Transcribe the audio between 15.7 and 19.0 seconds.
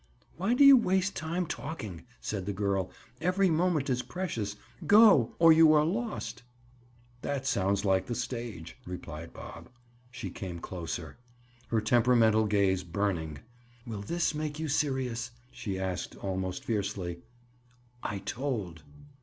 asked almost fiercely. "I told."